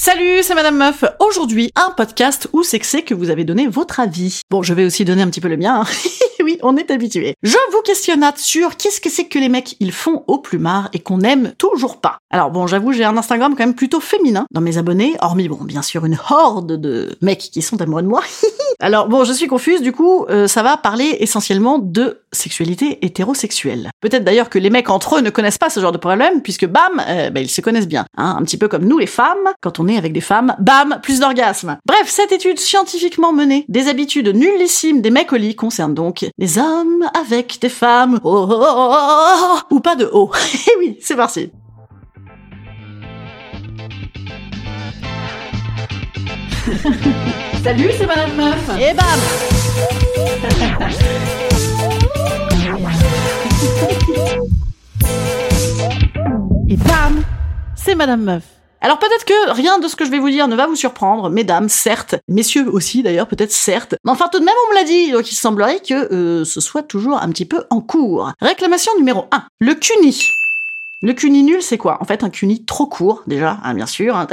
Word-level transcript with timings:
Salut, 0.00 0.44
c'est 0.44 0.54
Madame 0.54 0.76
Meuf. 0.76 1.02
Aujourd'hui, 1.18 1.72
un 1.74 1.90
podcast 1.90 2.48
où 2.52 2.62
c'est 2.62 2.78
que 2.78 2.86
c'est 2.86 3.02
que 3.02 3.14
vous 3.14 3.30
avez 3.30 3.42
donné 3.44 3.66
votre 3.66 3.98
avis. 3.98 4.42
Bon, 4.48 4.62
je 4.62 4.72
vais 4.72 4.84
aussi 4.84 5.04
donner 5.04 5.22
un 5.22 5.26
petit 5.28 5.40
peu 5.40 5.48
le 5.48 5.56
mien. 5.56 5.80
hein. 5.82 5.86
oui, 6.44 6.58
on 6.62 6.76
est 6.76 6.90
habitué. 6.90 7.34
Je 7.42 7.56
vous 7.72 7.82
questionnate 7.82 8.38
sur 8.38 8.76
qu'est-ce 8.76 9.00
que 9.00 9.10
c'est 9.10 9.24
que 9.24 9.38
les 9.38 9.48
mecs 9.48 9.76
ils 9.80 9.92
font 9.92 10.24
au 10.26 10.38
plumard 10.38 10.88
et 10.92 11.00
qu'on 11.00 11.20
aime 11.20 11.52
toujours 11.58 12.00
pas. 12.00 12.18
Alors 12.30 12.50
bon, 12.50 12.66
j'avoue, 12.66 12.92
j'ai 12.92 13.04
un 13.04 13.16
Instagram 13.16 13.54
quand 13.56 13.64
même 13.64 13.74
plutôt 13.74 14.00
féminin 14.00 14.46
dans 14.50 14.60
mes 14.60 14.78
abonnés, 14.78 15.16
hormis 15.20 15.48
bon, 15.48 15.58
bien 15.62 15.82
sûr, 15.82 16.04
une 16.04 16.18
horde 16.30 16.80
de 16.80 17.16
mecs 17.22 17.38
qui 17.38 17.62
sont 17.62 17.80
amoureux 17.80 18.02
de 18.02 18.08
moi. 18.08 18.22
Alors 18.80 19.08
bon, 19.08 19.24
je 19.24 19.32
suis 19.32 19.48
confuse, 19.48 19.82
du 19.82 19.92
coup, 19.92 20.24
euh, 20.28 20.46
ça 20.46 20.62
va 20.62 20.76
parler 20.76 21.16
essentiellement 21.20 21.78
de 21.78 22.20
sexualité 22.32 23.04
hétérosexuelle. 23.04 23.90
Peut-être 24.00 24.24
d'ailleurs 24.24 24.50
que 24.50 24.58
les 24.58 24.70
mecs 24.70 24.90
entre 24.90 25.16
eux 25.16 25.20
ne 25.20 25.30
connaissent 25.30 25.58
pas 25.58 25.70
ce 25.70 25.80
genre 25.80 25.92
de 25.92 25.98
problème, 25.98 26.42
puisque 26.42 26.66
bam, 26.66 26.96
bah, 26.96 27.40
ils 27.40 27.50
se 27.50 27.60
connaissent 27.60 27.88
bien. 27.88 28.04
Hein, 28.16 28.36
un 28.38 28.42
petit 28.44 28.56
peu 28.56 28.68
comme 28.68 28.84
nous 28.84 28.98
les 28.98 29.06
femmes, 29.06 29.52
quand 29.60 29.80
on 29.80 29.88
est 29.88 29.96
avec 29.96 30.12
des 30.12 30.20
femmes, 30.20 30.54
bam, 30.60 31.00
plus 31.02 31.20
d'orgasmes. 31.20 31.78
Bref, 31.86 32.04
cette 32.06 32.30
étude 32.30 32.60
scientifiquement 32.60 33.32
menée 33.32 33.64
des 33.68 33.88
habitudes 33.88 34.28
nullissimes 34.28 35.00
des 35.00 35.10
mecs 35.10 35.32
au 35.32 35.36
lit 35.36 35.56
concerne 35.56 35.94
donc 35.94 36.27
les 36.36 36.58
hommes 36.58 37.08
avec 37.18 37.58
des 37.60 37.68
femmes, 37.68 38.20
oh, 38.24 38.46
oh, 38.50 38.52
oh, 38.52 38.56
oh, 38.60 38.92
oh, 38.92 39.58
oh, 39.70 39.74
ou 39.74 39.80
pas 39.80 39.96
de 39.96 40.08
haut. 40.12 40.30
Eh 40.68 40.78
oui, 40.78 40.98
c'est 41.00 41.16
parti. 41.16 41.50
Salut, 47.62 47.90
c'est 47.96 48.06
Madame 48.06 48.36
Meuf. 48.36 48.70
Et 48.78 48.92
bam 48.94 49.20
Et 56.68 56.76
bam 56.76 57.22
C'est 57.74 57.94
Madame 57.94 58.22
Meuf. 58.22 58.57
Alors 58.80 58.98
peut-être 58.98 59.24
que 59.24 59.50
rien 59.52 59.78
de 59.78 59.88
ce 59.88 59.96
que 59.96 60.04
je 60.04 60.10
vais 60.10 60.18
vous 60.18 60.30
dire 60.30 60.46
ne 60.46 60.54
va 60.54 60.66
vous 60.66 60.76
surprendre, 60.76 61.30
mesdames, 61.30 61.68
certes, 61.68 62.14
messieurs 62.28 62.68
aussi 62.70 63.02
d'ailleurs, 63.02 63.26
peut-être 63.26 63.50
certes, 63.50 63.96
mais 64.04 64.12
enfin 64.12 64.28
tout 64.30 64.38
de 64.38 64.44
même 64.44 64.54
on 64.66 64.70
me 64.70 64.74
l'a 64.76 64.84
dit, 64.84 65.10
donc 65.10 65.30
il 65.30 65.34
semblerait 65.34 65.80
que 65.80 66.12
euh, 66.12 66.44
ce 66.44 66.60
soit 66.60 66.82
toujours 66.82 67.20
un 67.20 67.28
petit 67.30 67.44
peu 67.44 67.64
en 67.70 67.80
cours. 67.80 68.32
Réclamation 68.40 68.92
numéro 68.96 69.26
1. 69.32 69.42
Le 69.60 69.74
CUNY. 69.74 70.37
Le 71.00 71.12
CUNY 71.12 71.44
nul, 71.44 71.62
c'est 71.62 71.78
quoi? 71.78 71.98
En 72.00 72.04
fait, 72.04 72.24
un 72.24 72.30
CUNY 72.30 72.64
trop 72.64 72.86
court, 72.86 73.22
déjà, 73.28 73.58
hein, 73.62 73.74
bien 73.74 73.86
sûr. 73.86 74.16
Un 74.16 74.26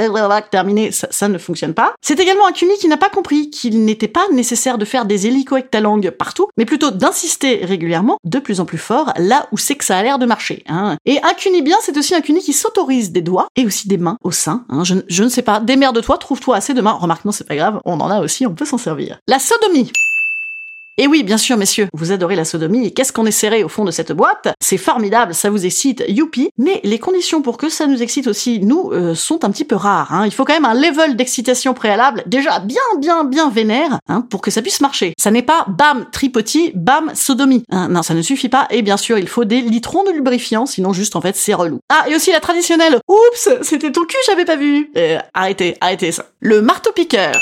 terminé, 0.50 0.90
ça, 0.90 1.06
ça 1.12 1.28
ne 1.28 1.38
fonctionne 1.38 1.74
pas. 1.74 1.94
C'est 2.02 2.18
également 2.18 2.46
un 2.48 2.52
CUNY 2.52 2.76
qui 2.78 2.88
n'a 2.88 2.96
pas 2.96 3.08
compris 3.08 3.50
qu'il 3.50 3.84
n'était 3.84 4.08
pas 4.08 4.26
nécessaire 4.32 4.76
de 4.76 4.84
faire 4.84 5.04
des 5.04 5.28
hélicos 5.28 5.58
avec 5.58 5.70
ta 5.70 5.80
langue 5.80 6.10
partout, 6.10 6.48
mais 6.56 6.64
plutôt 6.64 6.90
d'insister 6.90 7.64
régulièrement, 7.64 8.18
de 8.24 8.40
plus 8.40 8.58
en 8.58 8.64
plus 8.64 8.78
fort, 8.78 9.12
là 9.16 9.46
où 9.52 9.58
c'est 9.58 9.76
que 9.76 9.84
ça 9.84 9.96
a 9.96 10.02
l'air 10.02 10.18
de 10.18 10.26
marcher. 10.26 10.64
Hein. 10.68 10.96
Et 11.06 11.20
un 11.22 11.34
CUNY 11.34 11.62
bien, 11.62 11.76
c'est 11.82 11.96
aussi 11.96 12.16
un 12.16 12.20
CUNY 12.20 12.40
qui 12.40 12.52
s'autorise 12.52 13.12
des 13.12 13.22
doigts 13.22 13.46
et 13.54 13.64
aussi 13.64 13.86
des 13.86 13.98
mains 13.98 14.18
au 14.24 14.32
sein. 14.32 14.64
Hein. 14.68 14.82
Je, 14.82 14.96
je 15.06 15.22
ne 15.22 15.28
sais 15.28 15.42
pas, 15.42 15.60
démerde-toi, 15.60 16.18
trouve-toi 16.18 16.56
assez 16.56 16.74
de 16.74 16.80
mains. 16.80 16.92
Remarque, 16.92 17.24
non, 17.24 17.32
c'est 17.32 17.46
pas 17.46 17.54
grave, 17.54 17.80
on 17.84 18.00
en 18.00 18.10
a 18.10 18.20
aussi, 18.20 18.44
on 18.44 18.54
peut 18.54 18.64
s'en 18.64 18.78
servir. 18.78 19.20
La 19.28 19.38
sodomie. 19.38 19.92
Et 20.98 21.06
oui, 21.06 21.24
bien 21.24 21.36
sûr, 21.36 21.58
messieurs, 21.58 21.88
vous 21.92 22.10
adorez 22.10 22.36
la 22.36 22.46
sodomie, 22.46 22.94
qu'est-ce 22.94 23.12
qu'on 23.12 23.26
est 23.26 23.30
serré 23.30 23.62
au 23.62 23.68
fond 23.68 23.84
de 23.84 23.90
cette 23.90 24.12
boîte? 24.12 24.48
C'est 24.60 24.78
formidable, 24.78 25.34
ça 25.34 25.50
vous 25.50 25.66
excite, 25.66 26.02
youpi, 26.08 26.48
mais 26.56 26.80
les 26.84 26.98
conditions 26.98 27.42
pour 27.42 27.58
que 27.58 27.68
ça 27.68 27.86
nous 27.86 28.02
excite 28.02 28.26
aussi, 28.28 28.60
nous, 28.60 28.90
euh, 28.92 29.14
sont 29.14 29.44
un 29.44 29.50
petit 29.50 29.66
peu 29.66 29.76
rares. 29.76 30.14
Hein. 30.14 30.24
Il 30.24 30.32
faut 30.32 30.46
quand 30.46 30.54
même 30.54 30.64
un 30.64 30.72
level 30.72 31.14
d'excitation 31.14 31.74
préalable 31.74 32.22
déjà 32.26 32.60
bien, 32.60 32.80
bien, 32.98 33.24
bien 33.24 33.50
vénère, 33.50 33.98
hein, 34.08 34.22
pour 34.22 34.40
que 34.40 34.50
ça 34.50 34.62
puisse 34.62 34.80
marcher. 34.80 35.12
Ça 35.18 35.30
n'est 35.30 35.42
pas 35.42 35.66
bam, 35.68 36.06
tripoti, 36.10 36.72
bam, 36.74 37.10
sodomie. 37.14 37.64
Hein, 37.70 37.88
non, 37.88 38.02
ça 38.02 38.14
ne 38.14 38.22
suffit 38.22 38.48
pas, 38.48 38.66
et 38.70 38.80
bien 38.80 38.96
sûr, 38.96 39.18
il 39.18 39.28
faut 39.28 39.44
des 39.44 39.60
litrons 39.60 40.04
de 40.04 40.12
lubrifiant, 40.12 40.64
sinon 40.64 40.94
juste, 40.94 41.14
en 41.14 41.20
fait, 41.20 41.36
c'est 41.36 41.52
relou. 41.52 41.78
Ah, 41.90 42.06
et 42.08 42.16
aussi 42.16 42.32
la 42.32 42.40
traditionnelle, 42.40 43.00
oups, 43.06 43.50
c'était 43.60 43.92
ton 43.92 44.06
cul, 44.06 44.16
j'avais 44.26 44.46
pas 44.46 44.56
vu. 44.56 44.90
Euh, 44.96 45.18
arrêtez, 45.34 45.76
arrêtez 45.82 46.10
ça. 46.10 46.24
Le 46.40 46.62
marteau-piqueur. 46.62 47.34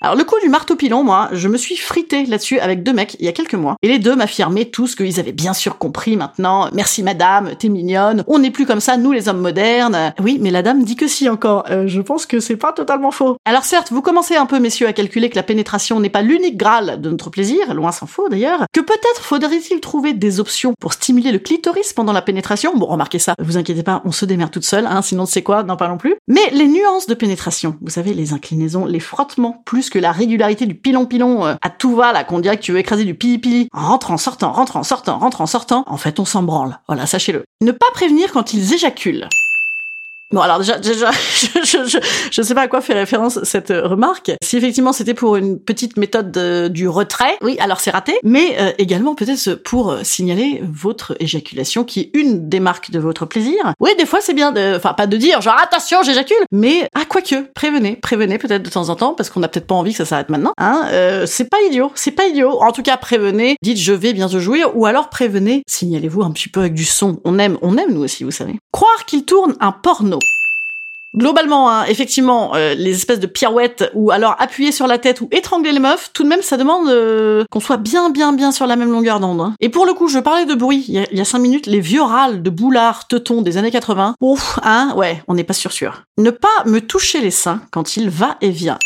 Alors 0.00 0.14
le 0.14 0.22
coup 0.22 0.36
du 0.40 0.48
marteau 0.48 0.76
pilon, 0.76 1.02
moi, 1.02 1.28
je 1.32 1.48
me 1.48 1.56
suis 1.56 1.76
frité 1.76 2.24
là-dessus 2.24 2.60
avec 2.60 2.84
deux 2.84 2.92
mecs 2.92 3.16
il 3.18 3.26
y 3.26 3.28
a 3.28 3.32
quelques 3.32 3.54
mois. 3.54 3.74
Et 3.82 3.88
les 3.88 3.98
deux 3.98 4.14
m'affirmaient 4.14 4.66
tous 4.66 4.94
qu'ils 4.94 5.18
avaient 5.18 5.32
bien 5.32 5.52
sûr 5.52 5.76
compris 5.76 6.16
maintenant. 6.16 6.68
Merci 6.72 7.02
madame, 7.02 7.56
t'es 7.58 7.68
mignonne. 7.68 8.22
On 8.28 8.38
n'est 8.38 8.52
plus 8.52 8.64
comme 8.64 8.78
ça, 8.78 8.96
nous 8.96 9.10
les 9.10 9.28
hommes 9.28 9.40
modernes. 9.40 10.14
Oui, 10.20 10.38
mais 10.40 10.52
la 10.52 10.62
dame 10.62 10.84
dit 10.84 10.94
que 10.94 11.08
si 11.08 11.28
encore. 11.28 11.64
Euh, 11.70 11.88
je 11.88 12.00
pense 12.00 12.26
que 12.26 12.38
c'est 12.38 12.56
pas 12.56 12.72
totalement 12.72 13.10
faux. 13.10 13.38
Alors 13.44 13.64
certes, 13.64 13.90
vous 13.90 14.00
commencez 14.00 14.36
un 14.36 14.46
peu, 14.46 14.60
messieurs, 14.60 14.86
à 14.86 14.92
calculer 14.92 15.30
que 15.30 15.34
la 15.34 15.42
pénétration 15.42 15.98
n'est 15.98 16.10
pas 16.10 16.22
l'unique 16.22 16.56
graal 16.56 17.00
de 17.00 17.10
notre 17.10 17.30
plaisir, 17.30 17.74
loin 17.74 17.90
s'en 17.90 18.06
faut 18.06 18.28
d'ailleurs. 18.28 18.66
Que 18.72 18.80
peut-être 18.80 19.22
faudrait-il 19.22 19.80
trouver 19.80 20.12
des 20.12 20.38
options 20.38 20.74
pour 20.78 20.92
stimuler 20.92 21.32
le 21.32 21.40
clitoris 21.40 21.92
pendant 21.92 22.12
la 22.12 22.22
pénétration? 22.22 22.72
Bon, 22.76 22.86
remarquez 22.86 23.18
ça, 23.18 23.34
vous 23.40 23.56
inquiétez 23.56 23.82
pas, 23.82 24.00
on 24.04 24.12
se 24.12 24.24
démerde 24.24 24.52
toute 24.52 24.64
seule, 24.64 24.86
hein, 24.86 25.02
sinon 25.02 25.26
c'est 25.26 25.42
quoi, 25.42 25.64
n'en 25.64 25.76
parlons 25.76 25.98
plus. 25.98 26.14
Mais 26.28 26.50
les 26.52 26.68
nuances 26.68 27.08
de 27.08 27.14
pénétration, 27.14 27.76
vous 27.80 27.90
savez, 27.90 28.14
les 28.14 28.32
inclinaisons, 28.32 28.86
les 28.86 29.00
frottements, 29.00 29.60
plus 29.64 29.87
que 29.90 29.98
la 29.98 30.12
régularité 30.12 30.66
du 30.66 30.74
pilon-pilon 30.74 31.46
euh, 31.46 31.54
à 31.62 31.70
tout 31.70 31.94
va, 31.94 32.12
là, 32.12 32.24
qu'on 32.24 32.38
dirait 32.38 32.56
que 32.56 32.62
tu 32.62 32.72
veux 32.72 32.78
écraser 32.78 33.04
du 33.04 33.14
pili-pili, 33.14 33.68
en 33.72 34.16
sortant, 34.16 34.52
rentre 34.52 34.76
en 34.76 34.82
sortant, 34.82 35.18
rentre 35.18 35.40
en 35.40 35.46
sortant, 35.46 35.84
en 35.86 35.96
fait, 35.96 36.20
on 36.20 36.24
s'en 36.24 36.42
branle. 36.42 36.78
Voilà, 36.86 37.06
sachez-le. 37.06 37.44
Ne 37.60 37.72
pas 37.72 37.90
prévenir 37.92 38.32
quand 38.32 38.52
ils 38.52 38.74
éjaculent. 38.74 39.28
Bon 40.30 40.40
alors 40.42 40.58
déjà, 40.58 40.78
déjà 40.78 41.10
je, 41.64 41.98
je 42.30 42.42
sais 42.42 42.54
pas 42.54 42.60
à 42.62 42.68
quoi 42.68 42.82
fait 42.82 42.92
référence 42.92 43.42
cette 43.44 43.70
euh, 43.70 43.86
remarque. 43.86 44.30
Si 44.42 44.58
effectivement 44.58 44.92
c'était 44.92 45.14
pour 45.14 45.36
une 45.36 45.58
petite 45.58 45.96
méthode 45.96 46.30
de- 46.30 46.68
du 46.68 46.86
retrait, 46.86 47.38
oui 47.42 47.56
alors 47.60 47.80
c'est 47.80 47.90
raté, 47.90 48.18
mais 48.24 48.56
euh, 48.60 48.72
également 48.76 49.14
peut-être 49.14 49.54
pour 49.54 49.90
euh, 49.90 50.00
signaler 50.02 50.62
votre 50.70 51.16
éjaculation 51.18 51.82
qui 51.84 52.00
est 52.00 52.10
une 52.12 52.48
des 52.50 52.60
marques 52.60 52.90
de 52.90 52.98
votre 52.98 53.24
plaisir. 53.24 53.72
Oui 53.80 53.90
des 53.98 54.04
fois 54.04 54.20
c'est 54.20 54.34
bien, 54.34 54.52
enfin 54.76 54.92
pas 54.92 55.06
de 55.06 55.16
dire 55.16 55.40
genre 55.40 55.56
attention 55.62 56.02
j'éjacule, 56.02 56.36
mais 56.52 56.86
ah 56.94 57.06
quoique 57.08 57.50
prévenez, 57.54 57.96
prévenez 57.96 58.36
peut-être 58.36 58.62
de 58.62 58.70
temps 58.70 58.90
en 58.90 58.96
temps 58.96 59.14
parce 59.14 59.30
qu'on 59.30 59.42
a 59.42 59.48
peut-être 59.48 59.66
pas 59.66 59.76
envie 59.76 59.92
que 59.92 59.98
ça 59.98 60.04
s'arrête 60.04 60.28
maintenant. 60.28 60.52
Hein, 60.58 60.88
euh, 60.92 61.24
c'est 61.24 61.48
pas 61.48 61.58
idiot, 61.68 61.90
c'est 61.94 62.10
pas 62.10 62.26
idiot. 62.26 62.60
En 62.62 62.72
tout 62.72 62.82
cas 62.82 62.98
prévenez, 62.98 63.56
dites 63.62 63.78
je 63.78 63.94
vais 63.94 64.12
bien 64.12 64.28
te 64.28 64.38
jouir 64.38 64.76
ou 64.76 64.84
alors 64.84 65.08
prévenez, 65.08 65.62
signalez-vous 65.66 66.22
un 66.22 66.32
petit 66.32 66.50
peu 66.50 66.60
avec 66.60 66.74
du 66.74 66.84
son. 66.84 67.18
On 67.24 67.38
aime, 67.38 67.56
on 67.62 67.78
aime 67.78 67.94
nous 67.94 68.02
aussi 68.04 68.24
vous 68.24 68.30
savez. 68.30 68.56
Croire 68.72 69.06
qu'il 69.06 69.24
tourne 69.24 69.54
un 69.60 69.72
porno. 69.72 70.17
Globalement, 71.16 71.70
hein, 71.70 71.84
effectivement, 71.88 72.54
euh, 72.54 72.74
les 72.74 72.90
espèces 72.94 73.18
de 73.18 73.26
pirouettes 73.26 73.90
ou 73.94 74.10
alors 74.10 74.36
appuyer 74.38 74.72
sur 74.72 74.86
la 74.86 74.98
tête 74.98 75.20
ou 75.20 75.28
étrangler 75.32 75.72
les 75.72 75.78
meufs, 75.78 76.10
tout 76.12 76.22
de 76.22 76.28
même, 76.28 76.42
ça 76.42 76.56
demande 76.56 76.88
euh, 76.88 77.44
qu'on 77.50 77.60
soit 77.60 77.78
bien, 77.78 78.10
bien, 78.10 78.32
bien 78.32 78.52
sur 78.52 78.66
la 78.66 78.76
même 78.76 78.90
longueur 78.92 79.18
d'onde. 79.18 79.40
hein. 79.40 79.54
Et 79.60 79.70
pour 79.70 79.86
le 79.86 79.94
coup, 79.94 80.08
je 80.08 80.18
parlais 80.18 80.44
de 80.44 80.54
bruit 80.54 80.84
il 80.86 81.06
y, 81.10 81.20
a, 81.20 81.24
cinq 81.24 81.38
minutes, 81.38 81.66
les 81.66 81.80
vieux 81.80 82.02
râles 82.02 82.42
de 82.42 82.50
boulards 82.50 83.08
teutons 83.08 83.42
des 83.42 83.56
années 83.56 83.70
80. 83.70 84.14
Ouf, 84.20 84.58
hein, 84.62 84.92
ouais, 84.96 85.22
on 85.28 85.34
n'est 85.34 85.44
pas 85.44 85.54
sûr 85.54 85.72
sûr. 85.72 86.02
Ne 86.18 86.30
pas 86.30 86.48
me 86.66 86.80
toucher 86.80 87.20
les 87.20 87.30
seins 87.30 87.62
quand 87.70 87.96
il 87.96 88.10
va 88.10 88.36
et 88.40 88.50
vient. 88.50 88.78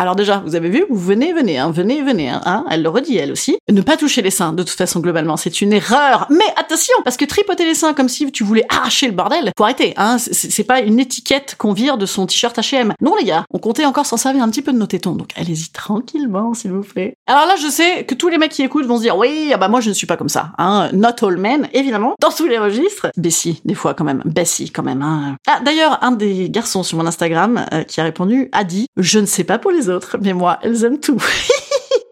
Alors 0.00 0.16
déjà, 0.16 0.42
vous 0.46 0.54
avez 0.54 0.70
vu, 0.70 0.86
vous 0.88 0.98
venez, 0.98 1.34
venez, 1.34 1.58
hein, 1.58 1.70
venez, 1.70 2.00
venez, 2.00 2.30
hein, 2.30 2.40
hein, 2.46 2.64
elle 2.70 2.82
le 2.82 2.88
redit 2.88 3.18
elle 3.18 3.30
aussi. 3.30 3.58
Ne 3.70 3.82
pas 3.82 3.98
toucher 3.98 4.22
les 4.22 4.30
seins, 4.30 4.54
de 4.54 4.62
toute 4.62 4.78
façon, 4.78 5.00
globalement, 5.00 5.36
c'est 5.36 5.60
une 5.60 5.74
erreur. 5.74 6.26
Mais 6.30 6.46
attention, 6.56 6.94
parce 7.04 7.18
que 7.18 7.26
tripoter 7.26 7.66
les 7.66 7.74
seins 7.74 7.92
comme 7.92 8.08
si 8.08 8.32
tu 8.32 8.42
voulais 8.42 8.64
arracher 8.70 9.08
le 9.08 9.12
bordel, 9.12 9.52
faut 9.58 9.64
arrêter, 9.64 9.92
hein, 9.98 10.16
c'est 10.18 10.64
pas 10.64 10.80
une 10.80 10.98
étiquette 10.98 11.54
qu'on 11.58 11.74
vire 11.74 11.98
de 11.98 12.06
son 12.06 12.24
t-shirt 12.24 12.56
H&M. 12.56 12.94
Non 13.02 13.14
les 13.14 13.26
gars, 13.26 13.44
on 13.52 13.58
comptait 13.58 13.84
encore 13.84 14.06
s'en 14.06 14.16
servir 14.16 14.42
un 14.42 14.48
petit 14.48 14.62
peu 14.62 14.72
de 14.72 14.78
nos 14.78 14.86
tétons, 14.86 15.16
donc 15.16 15.32
allez-y 15.36 15.68
tranquillement, 15.68 16.54
s'il 16.54 16.72
vous 16.72 16.80
plaît. 16.80 17.12
Alors 17.26 17.44
là, 17.44 17.56
je 17.56 17.68
sais 17.68 18.04
que 18.04 18.14
tous 18.14 18.30
les 18.30 18.38
mecs 18.38 18.52
qui 18.52 18.62
écoutent 18.62 18.86
vont 18.86 18.96
se 18.96 19.02
dire, 19.02 19.18
oui, 19.18 19.50
ah 19.52 19.58
bah 19.58 19.68
moi 19.68 19.82
je 19.82 19.90
ne 19.90 19.94
suis 19.94 20.06
pas 20.06 20.16
comme 20.16 20.30
ça, 20.30 20.52
hein, 20.56 20.88
not 20.94 21.22
all 21.22 21.36
men, 21.36 21.68
évidemment, 21.74 22.14
dans 22.22 22.30
tous 22.30 22.46
les 22.46 22.58
registres. 22.58 23.08
Bessie, 23.18 23.60
des 23.66 23.74
fois 23.74 23.92
quand 23.92 24.04
même, 24.04 24.22
Bessie 24.24 24.70
quand 24.70 24.82
même, 24.82 25.02
hein. 25.02 25.36
Ah, 25.46 25.60
d'ailleurs, 25.62 25.98
un 26.02 26.12
des 26.12 26.48
garçons 26.48 26.82
sur 26.82 26.96
mon 26.96 27.06
Instagram 27.06 27.66
euh, 27.74 27.82
qui 27.82 28.00
a 28.00 28.04
répondu 28.04 28.48
a 28.52 28.64
dit, 28.64 28.86
je 28.96 29.18
ne 29.18 29.26
sais 29.26 29.44
pas 29.44 29.58
pour 29.58 29.72
les 29.72 29.89
mais 30.20 30.32
moi, 30.32 30.58
elles 30.62 30.84
aiment 30.84 31.00
tout. 31.00 31.18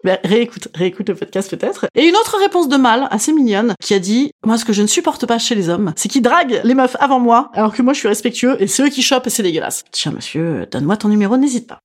Ben, 0.05 0.17
réécoute, 0.23 0.69
réécoute 0.77 1.09
le 1.09 1.17
podcast 1.17 1.51
peut-être. 1.51 1.87
Et 1.97 2.07
une 2.07 2.15
autre 2.15 2.39
réponse 2.41 2.69
de 2.69 2.77
mâle, 2.77 3.09
assez 3.11 3.33
mignonne, 3.33 3.75
qui 3.83 3.95
a 3.95 3.99
dit, 3.99 4.31
moi 4.47 4.57
ce 4.57 4.65
que 4.65 4.73
je 4.73 4.81
ne 4.81 4.87
supporte 4.87 5.27
pas 5.27 5.39
chez 5.39 5.57
les 5.57 5.69
hommes, 5.69 5.93
c'est 5.97 6.09
qu'ils 6.09 6.23
draguent 6.23 6.61
les 6.63 6.75
meufs 6.75 6.97
avant 7.01 7.19
moi, 7.19 7.51
alors 7.53 7.75
que 7.75 7.83
moi 7.83 7.95
je 7.95 7.99
suis 7.99 8.09
respectueux, 8.09 8.57
et 8.63 8.69
c'est 8.69 8.85
eux 8.85 8.91
qui 8.91 9.03
chopent 9.03 9.27
et 9.27 9.31
c'est 9.31 9.43
dégueulasse. 9.43 9.85
Tiens 9.91 10.13
monsieur, 10.13 10.67
donne-moi 10.71 10.97
ton 10.97 11.09
numéro, 11.09 11.37
n'hésite 11.37 11.67
pas. 11.67 11.81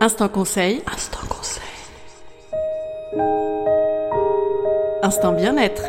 Instant 0.00 0.28
conseil. 0.28 0.82
Instant 0.92 1.26
conseil. 1.28 1.62
Instant 5.02 5.32
bien-être. 5.32 5.82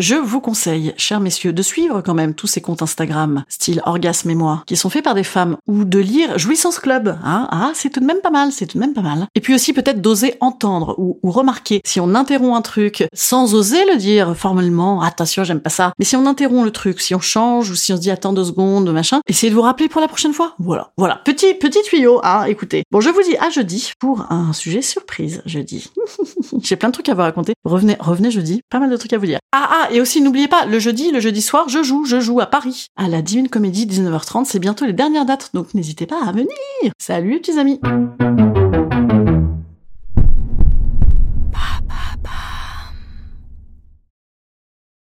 Je 0.00 0.14
vous 0.14 0.40
conseille, 0.40 0.94
chers 0.96 1.20
messieurs, 1.20 1.52
de 1.52 1.60
suivre 1.60 2.00
quand 2.00 2.14
même 2.14 2.32
tous 2.32 2.46
ces 2.46 2.62
comptes 2.62 2.80
Instagram, 2.80 3.44
style 3.50 3.82
orgasme 3.84 4.30
et 4.30 4.34
moi, 4.34 4.62
qui 4.64 4.74
sont 4.74 4.88
faits 4.88 5.04
par 5.04 5.14
des 5.14 5.24
femmes, 5.24 5.58
ou 5.66 5.84
de 5.84 5.98
lire 5.98 6.38
Jouissance 6.38 6.78
Club. 6.78 7.18
Hein 7.22 7.46
ah, 7.50 7.72
c'est 7.74 7.90
tout 7.90 8.00
de 8.00 8.06
même 8.06 8.22
pas 8.22 8.30
mal, 8.30 8.50
c'est 8.50 8.64
tout 8.64 8.78
de 8.78 8.80
même 8.80 8.94
pas 8.94 9.02
mal. 9.02 9.26
Et 9.34 9.42
puis 9.42 9.54
aussi 9.54 9.74
peut-être 9.74 10.00
d'oser 10.00 10.36
entendre 10.40 10.94
ou, 10.96 11.20
remarquer 11.22 11.82
si 11.84 12.00
on 12.00 12.14
interrompt 12.14 12.56
un 12.56 12.62
truc 12.62 13.04
sans 13.12 13.54
oser 13.54 13.84
le 13.92 13.98
dire 13.98 14.34
formellement, 14.38 15.02
attention, 15.02 15.44
j'aime 15.44 15.60
pas 15.60 15.68
ça. 15.68 15.92
Mais 15.98 16.06
si 16.06 16.16
on 16.16 16.24
interrompt 16.24 16.64
le 16.64 16.70
truc, 16.70 16.98
si 17.02 17.14
on 17.14 17.20
change 17.20 17.70
ou 17.70 17.74
si 17.74 17.92
on 17.92 17.96
se 17.96 18.00
dit 18.00 18.10
attends 18.10 18.32
deux 18.32 18.44
secondes, 18.44 18.90
machin, 18.90 19.20
essayez 19.26 19.50
de 19.50 19.54
vous 19.54 19.60
rappeler 19.60 19.90
pour 19.90 20.00
la 20.00 20.08
prochaine 20.08 20.32
fois. 20.32 20.54
Voilà, 20.58 20.92
voilà, 20.96 21.16
petit 21.26 21.52
petit 21.52 21.82
tuyau, 21.82 22.20
hein, 22.24 22.44
écoutez. 22.44 22.84
Bon, 22.90 23.02
je 23.02 23.10
vous 23.10 23.22
dis 23.22 23.36
à 23.36 23.50
jeudi 23.50 23.92
pour 23.98 24.32
un 24.32 24.54
sujet 24.54 24.80
surprise 24.80 25.42
jeudi. 25.44 25.90
J'ai 26.62 26.76
plein 26.76 26.88
de 26.88 26.94
trucs 26.94 27.10
à 27.10 27.14
vous 27.14 27.20
raconter. 27.20 27.52
Revenez, 27.64 27.98
revenez 28.00 28.30
jeudi, 28.30 28.62
pas 28.70 28.78
mal 28.78 28.88
de 28.88 28.96
trucs 28.96 29.12
à 29.12 29.18
vous 29.18 29.26
dire. 29.26 29.40
Ah 29.52 29.68
ah, 29.70 29.89
et 29.92 30.00
aussi 30.00 30.20
n'oubliez 30.20 30.48
pas, 30.48 30.66
le 30.66 30.78
jeudi, 30.78 31.10
le 31.10 31.20
jeudi 31.20 31.42
soir, 31.42 31.68
je 31.68 31.82
joue, 31.82 32.04
je 32.04 32.20
joue 32.20 32.40
à 32.40 32.46
Paris, 32.46 32.86
à 32.96 33.08
la 33.08 33.22
Divine 33.22 33.48
Comédie 33.48 33.86
19h30, 33.86 34.44
c'est 34.44 34.58
bientôt 34.58 34.84
les 34.84 34.92
dernières 34.92 35.24
dates, 35.24 35.50
donc 35.54 35.74
n'hésitez 35.74 36.06
pas 36.06 36.22
à 36.24 36.32
venir. 36.32 36.50
Salut 36.98 37.40
petits 37.40 37.58
amis 37.58 37.80